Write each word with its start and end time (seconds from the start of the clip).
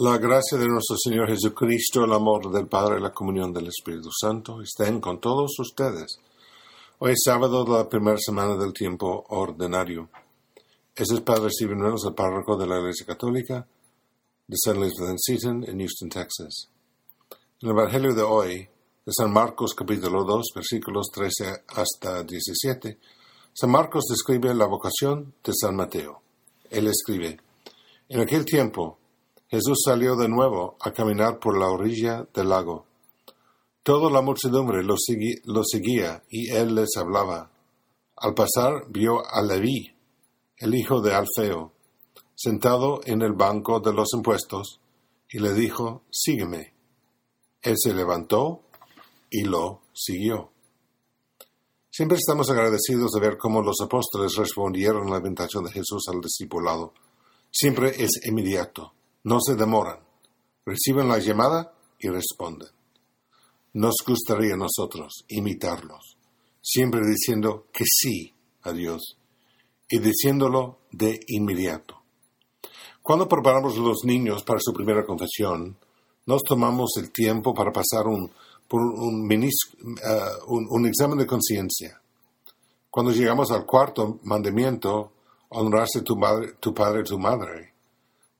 La 0.00 0.16
gracia 0.16 0.56
de 0.56 0.68
nuestro 0.68 0.96
Señor 0.96 1.26
Jesucristo, 1.26 2.04
el 2.04 2.12
amor 2.12 2.52
del 2.52 2.68
Padre 2.68 3.00
y 3.00 3.02
la 3.02 3.10
comunión 3.10 3.52
del 3.52 3.66
Espíritu 3.66 4.10
Santo 4.12 4.62
estén 4.62 5.00
con 5.00 5.20
todos 5.20 5.58
ustedes. 5.58 6.20
Hoy 6.98 7.14
es 7.14 7.22
sábado 7.24 7.64
de 7.64 7.72
la 7.72 7.88
primera 7.88 8.16
semana 8.16 8.54
del 8.54 8.72
tiempo 8.72 9.24
ordinario. 9.30 10.08
Ese 10.94 11.14
es 11.14 11.20
Padre 11.22 11.50
Stephen 11.50 11.80
Reynolds, 11.80 12.04
el 12.06 12.14
párroco 12.14 12.56
de 12.56 12.68
la 12.68 12.78
Iglesia 12.78 13.06
Católica 13.06 13.66
de. 14.46 14.56
Elizabeth 14.70 15.08
and 15.08 15.18
Seton 15.20 15.64
en 15.64 15.78
Houston, 15.80 16.08
Texas. 16.08 16.68
En 17.60 17.68
el 17.68 17.70
Evangelio 17.70 18.14
de 18.14 18.22
hoy, 18.22 18.68
de 19.04 19.12
San 19.12 19.32
Marcos 19.32 19.74
capítulo 19.74 20.22
2, 20.22 20.46
versículos 20.54 21.08
13 21.12 21.64
hasta 21.74 22.22
17, 22.22 22.98
San 23.52 23.70
Marcos 23.70 24.04
describe 24.08 24.54
la 24.54 24.66
vocación 24.66 25.34
de 25.42 25.52
San 25.60 25.74
Mateo. 25.74 26.22
Él 26.70 26.86
escribe, 26.86 27.40
En 28.08 28.20
aquel 28.20 28.44
tiempo, 28.44 28.98
Jesús 29.48 29.78
salió 29.84 30.14
de 30.14 30.28
nuevo 30.28 30.76
a 30.80 30.92
caminar 30.92 31.38
por 31.38 31.58
la 31.58 31.70
orilla 31.70 32.26
del 32.34 32.50
lago. 32.50 32.86
Toda 33.82 34.10
la 34.10 34.20
muchedumbre 34.20 34.82
lo, 34.84 34.96
seguía 35.64 36.22
y 36.28 36.50
él 36.50 36.74
les 36.74 36.94
hablaba. 36.98 37.50
Al 38.16 38.34
pasar 38.34 38.84
vio 38.90 39.22
a 39.24 39.40
Leví, 39.40 39.90
el 40.58 40.74
hijo 40.74 41.00
de 41.00 41.14
Alfeo, 41.14 41.72
sentado 42.34 43.00
en 43.04 43.22
el 43.22 43.32
banco 43.32 43.80
de 43.80 43.94
los 43.94 44.08
impuestos, 44.12 44.80
y 45.30 45.38
le 45.38 45.54
dijo, 45.54 46.02
Sígueme. 46.10 46.74
Él 47.62 47.74
se 47.78 47.94
levantó 47.94 48.64
y 49.30 49.44
lo 49.44 49.80
siguió. 49.94 50.52
Siempre 51.90 52.18
estamos 52.18 52.50
agradecidos 52.50 53.12
de 53.12 53.20
ver 53.20 53.38
cómo 53.38 53.62
los 53.62 53.80
apóstoles 53.82 54.36
respondieron 54.36 55.08
a 55.08 55.12
la 55.12 55.16
invitación 55.16 55.64
de 55.64 55.72
Jesús 55.72 56.04
al 56.12 56.20
discipulado. 56.20 56.92
Siempre 57.50 57.94
es 57.96 58.10
inmediato. 58.26 58.92
No 59.24 59.38
se 59.40 59.54
demoran, 59.54 60.00
reciben 60.64 61.08
la 61.08 61.18
llamada 61.18 61.72
y 61.98 62.08
responden. 62.08 62.68
Nos 63.74 63.96
gustaría 64.06 64.54
a 64.54 64.56
nosotros 64.56 65.24
imitarlos, 65.28 66.16
siempre 66.60 67.00
diciendo 67.06 67.66
que 67.72 67.84
sí 67.84 68.34
a 68.62 68.72
Dios 68.72 69.18
y 69.88 69.98
diciéndolo 69.98 70.80
de 70.90 71.20
inmediato. 71.28 72.02
Cuando 73.02 73.28
preparamos 73.28 73.76
a 73.76 73.80
los 73.80 74.04
niños 74.04 74.42
para 74.44 74.60
su 74.60 74.72
primera 74.72 75.04
confesión, 75.04 75.78
nos 76.26 76.42
tomamos 76.42 76.90
el 76.98 77.10
tiempo 77.10 77.54
para 77.54 77.72
pasar 77.72 78.06
un, 78.06 78.30
por 78.68 78.82
un, 78.82 79.26
uh, 79.32 80.86
examen 80.86 81.18
de 81.18 81.26
conciencia. 81.26 82.00
Cuando 82.90 83.12
llegamos 83.12 83.50
al 83.50 83.64
cuarto 83.64 84.18
mandamiento, 84.24 85.12
honrarse 85.48 86.02
tu, 86.02 86.16
madre, 86.16 86.52
tu 86.60 86.74
padre 86.74 87.02
tu 87.02 87.18
madre, 87.18 87.72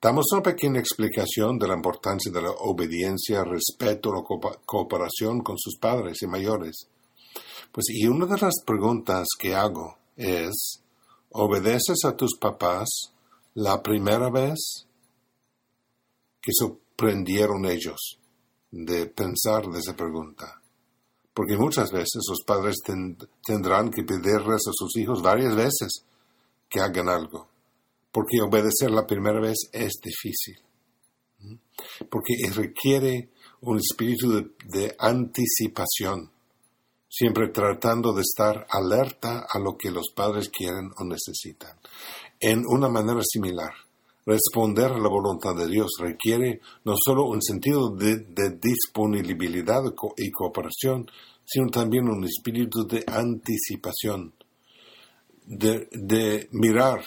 Damos 0.00 0.26
una 0.32 0.42
pequeña 0.42 0.78
explicación 0.78 1.58
de 1.58 1.66
la 1.66 1.74
importancia 1.74 2.30
de 2.30 2.40
la 2.40 2.52
obediencia, 2.52 3.42
respeto 3.42 4.10
o 4.10 4.24
cooperación 4.64 5.40
con 5.40 5.58
sus 5.58 5.76
padres 5.76 6.22
y 6.22 6.28
mayores. 6.28 6.86
Pues 7.72 7.86
y 7.88 8.06
una 8.06 8.26
de 8.26 8.40
las 8.40 8.62
preguntas 8.64 9.26
que 9.36 9.56
hago 9.56 9.98
es, 10.16 10.84
¿obedeces 11.30 12.04
a 12.04 12.16
tus 12.16 12.38
papás 12.38 13.12
la 13.54 13.82
primera 13.82 14.30
vez? 14.30 14.84
que 16.40 16.52
sorprendieron 16.56 17.66
ellos 17.66 18.18
de 18.70 19.06
pensar 19.06 19.66
de 19.66 19.80
esa 19.80 19.96
pregunta? 19.96 20.62
Porque 21.34 21.56
muchas 21.56 21.90
veces 21.90 22.22
los 22.28 22.44
padres 22.46 22.76
tendrán 23.44 23.90
que 23.90 24.04
pedirles 24.04 24.62
a 24.68 24.72
sus 24.72 24.96
hijos 24.96 25.20
varias 25.22 25.56
veces 25.56 26.04
que 26.68 26.80
hagan 26.80 27.08
algo 27.08 27.48
porque 28.12 28.40
obedecer 28.40 28.90
la 28.90 29.06
primera 29.06 29.40
vez 29.40 29.56
es 29.72 30.00
difícil, 30.02 30.58
porque 32.10 32.34
requiere 32.54 33.30
un 33.60 33.78
espíritu 33.78 34.52
de, 34.64 34.94
anticipación, 34.98 36.30
siempre 37.08 37.48
tratando 37.48 38.12
de 38.12 38.22
estar 38.22 38.66
alerta 38.70 39.46
a 39.50 39.58
lo 39.58 39.76
que 39.76 39.90
los 39.90 40.10
padres 40.14 40.48
quieren 40.48 40.90
o 40.96 41.04
necesitan. 41.04 41.76
En 42.40 42.62
una 42.66 42.88
manera 42.88 43.20
similar, 43.22 43.72
responder 44.24 44.92
a 44.92 44.98
la 44.98 45.08
voluntad 45.08 45.56
de 45.56 45.66
Dios 45.66 45.90
requiere 45.98 46.60
no 46.84 46.94
solo 47.02 47.24
un 47.24 47.42
sentido 47.42 47.90
de, 47.90 48.24
disponibilidad 48.60 49.82
y 50.16 50.30
cooperación, 50.30 51.10
sino 51.44 51.68
también 51.70 52.08
un 52.08 52.24
espíritu 52.24 52.86
de 52.86 53.04
anticipación, 53.06 54.34
de 55.46 56.48
mirar 56.52 57.00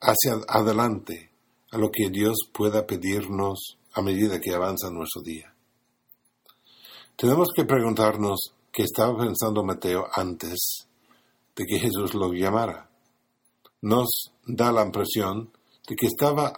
hacia 0.00 0.40
adelante 0.48 1.30
a 1.70 1.78
lo 1.78 1.90
que 1.90 2.10
Dios 2.10 2.36
pueda 2.52 2.86
pedirnos 2.86 3.78
a 3.92 4.02
medida 4.02 4.40
que 4.40 4.54
avanza 4.54 4.90
nuestro 4.90 5.22
día. 5.22 5.54
Tenemos 7.16 7.48
que 7.54 7.64
preguntarnos 7.64 8.38
qué 8.72 8.84
estaba 8.84 9.18
pensando 9.18 9.62
Mateo 9.62 10.06
antes 10.12 10.88
de 11.54 11.66
que 11.66 11.78
Jesús 11.78 12.14
lo 12.14 12.32
llamara. 12.32 12.88
Nos 13.82 14.32
da 14.46 14.72
la 14.72 14.84
impresión 14.84 15.52
de 15.86 15.96
que 15.96 16.06
estaba 16.06 16.52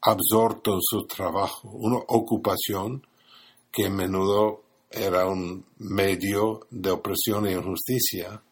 absorto 0.00 0.74
en 0.74 0.80
su 0.82 1.06
trabajo, 1.06 1.68
una 1.70 1.98
ocupación 2.08 3.06
que 3.70 3.86
a 3.86 3.90
menudo 3.90 4.62
era 4.90 5.26
un 5.26 5.64
medio 5.78 6.66
de 6.70 6.90
opresión 6.90 7.46
e 7.46 7.52
injusticia 7.52 8.42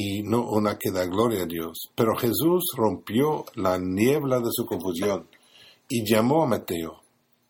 y 0.00 0.22
no 0.22 0.48
una 0.48 0.78
que 0.78 0.92
da 0.92 1.04
gloria 1.06 1.42
a 1.42 1.46
Dios. 1.46 1.90
Pero 1.96 2.16
Jesús 2.16 2.70
rompió 2.76 3.44
la 3.56 3.78
niebla 3.78 4.38
de 4.38 4.50
su 4.52 4.64
confusión 4.64 5.28
y 5.88 6.08
llamó 6.08 6.44
a 6.44 6.46
Mateo, 6.46 7.00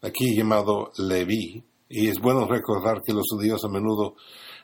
aquí 0.00 0.34
llamado 0.34 0.90
Leví, 0.96 1.62
y 1.90 2.08
es 2.08 2.18
bueno 2.18 2.46
recordar 2.46 3.02
que 3.04 3.12
los 3.12 3.26
judíos 3.30 3.62
a 3.64 3.68
menudo 3.68 4.14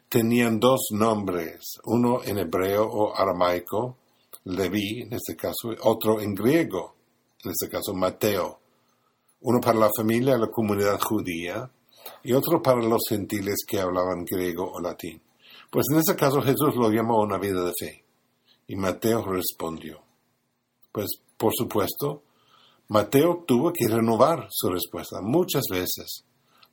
tenían 0.08 0.58
dos 0.58 0.88
nombres, 0.92 1.78
uno 1.84 2.20
en 2.24 2.38
hebreo 2.38 2.88
o 2.88 3.14
aramaico, 3.14 3.98
Leví 4.44 5.02
en 5.02 5.12
este 5.12 5.36
caso, 5.36 5.74
otro 5.82 6.20
en 6.20 6.34
griego, 6.34 6.94
en 7.44 7.50
este 7.50 7.68
caso 7.68 7.92
Mateo, 7.94 8.60
uno 9.40 9.60
para 9.60 9.78
la 9.78 9.90
familia, 9.94 10.38
la 10.38 10.48
comunidad 10.48 10.98
judía, 11.00 11.70
y 12.22 12.32
otro 12.32 12.62
para 12.62 12.82
los 12.82 13.02
gentiles 13.08 13.64
que 13.66 13.78
hablaban 13.78 14.24
griego 14.24 14.70
o 14.70 14.80
latín. 14.80 15.20
Pues 15.70 15.86
en 15.90 15.98
ese 15.98 16.16
caso 16.16 16.40
Jesús 16.40 16.76
lo 16.76 16.90
llamó 16.90 17.20
una 17.20 17.38
vida 17.38 17.64
de 17.64 17.72
fe. 17.78 18.04
Y 18.66 18.76
Mateo 18.76 19.24
respondió. 19.24 20.00
Pues 20.92 21.08
por 21.36 21.52
supuesto, 21.54 22.22
Mateo 22.88 23.44
tuvo 23.46 23.72
que 23.72 23.88
renovar 23.88 24.46
su 24.50 24.68
respuesta 24.68 25.20
muchas 25.20 25.64
veces. 25.70 26.24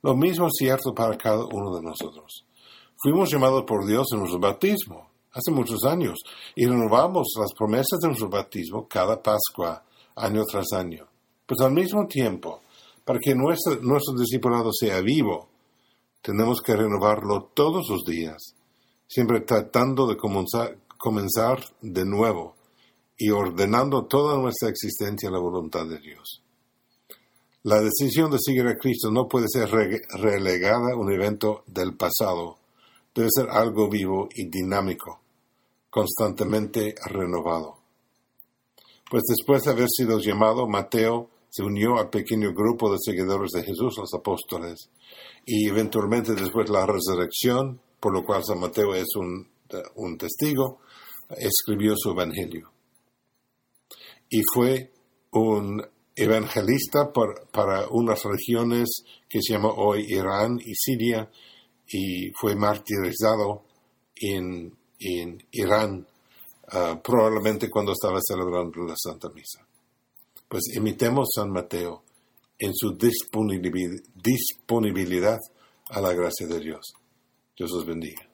Lo 0.02 0.14
mismo 0.14 0.46
es 0.46 0.52
cierto 0.56 0.94
para 0.94 1.16
cada 1.16 1.44
uno 1.44 1.74
de 1.74 1.82
nosotros. 1.82 2.44
Fuimos 2.96 3.30
llamados 3.30 3.64
por 3.64 3.86
Dios 3.86 4.06
en 4.12 4.20
nuestro 4.20 4.38
bautismo 4.38 5.10
hace 5.32 5.50
muchos 5.50 5.82
años 5.84 6.18
y 6.54 6.66
renovamos 6.66 7.28
las 7.40 7.52
promesas 7.54 7.98
de 8.00 8.08
nuestro 8.08 8.28
bautismo 8.28 8.86
cada 8.86 9.22
Pascua, 9.22 9.82
año 10.16 10.44
tras 10.44 10.72
año. 10.72 11.06
Pues 11.46 11.60
al 11.60 11.72
mismo 11.72 12.06
tiempo, 12.06 12.60
para 13.04 13.18
que 13.18 13.34
nuestro, 13.34 13.76
nuestro 13.80 14.14
discipulado 14.14 14.70
sea 14.72 15.00
vivo, 15.00 15.48
tenemos 16.20 16.60
que 16.60 16.76
renovarlo 16.76 17.50
todos 17.54 17.88
los 17.88 18.04
días 18.04 18.54
siempre 19.12 19.40
tratando 19.40 20.06
de 20.06 20.16
comenzar, 20.16 21.60
de 21.82 22.06
nuevo 22.06 22.54
y 23.18 23.28
ordenando 23.28 24.06
toda 24.06 24.38
nuestra 24.38 24.70
existencia 24.70 25.28
a 25.28 25.32
la 25.32 25.38
voluntad 25.38 25.86
de 25.86 25.98
Dios. 25.98 26.42
La 27.62 27.82
decisión 27.82 28.30
de 28.30 28.38
seguir 28.40 28.66
a 28.66 28.78
Cristo 28.78 29.10
no 29.10 29.28
puede 29.28 29.48
ser 29.48 29.68
relegada 29.68 30.94
a 30.94 30.96
un 30.96 31.12
evento 31.12 31.62
del 31.66 31.94
pasado, 31.94 32.56
debe 33.14 33.28
ser 33.30 33.50
algo 33.50 33.90
vivo 33.90 34.30
y 34.34 34.48
dinámico, 34.48 35.20
constantemente 35.90 36.94
renovado. 37.04 37.76
Pues 39.10 39.24
después 39.28 39.64
de 39.64 39.72
haber 39.72 39.88
sido 39.90 40.20
llamado, 40.20 40.66
Mateo 40.66 41.28
se 41.50 41.62
unió 41.62 41.98
al 41.98 42.08
pequeño 42.08 42.54
grupo 42.54 42.90
de 42.90 42.98
seguidores 42.98 43.50
de 43.50 43.62
Jesús, 43.62 43.94
los 43.98 44.14
apóstoles, 44.14 44.88
y 45.44 45.68
eventualmente 45.68 46.34
después 46.34 46.70
la 46.70 46.86
resurrección, 46.86 47.78
por 48.02 48.12
lo 48.12 48.22
cual 48.24 48.42
San 48.44 48.58
Mateo 48.58 48.96
es 48.96 49.14
un, 49.14 49.48
testigo, 50.18 50.80
escribió 51.38 51.94
su 51.96 52.10
evangelio. 52.10 52.72
Y 54.28 54.42
fue 54.52 54.90
un 55.30 55.80
evangelista 56.16 57.12
para 57.12 57.86
unas 57.90 58.24
regiones 58.24 59.04
que 59.28 59.40
se 59.40 59.52
llama 59.52 59.72
hoy 59.76 60.04
Irán 60.08 60.58
y 60.58 60.74
Siria, 60.74 61.30
y 61.86 62.32
fue 62.32 62.56
martirizado 62.56 63.62
en, 64.16 64.76
Irán, 65.52 66.04
ah, 66.72 67.00
probablemente 67.02 67.70
cuando 67.70 67.92
estaba 67.92 68.18
celebrando 68.20 68.84
la 68.84 68.96
Santa 68.96 69.28
Misa. 69.28 69.64
Pues 70.48 70.74
imitemos 70.74 71.28
San 71.36 71.50
Mateo 71.50 72.02
en 72.58 72.74
su 72.74 72.96
disponibilidad 72.96 75.38
a 75.90 76.00
la 76.00 76.12
gracia 76.12 76.48
de 76.48 76.58
Dios. 76.58 76.94
Dios 77.56 77.72
os 77.72 77.84
bendiga. 77.84 78.31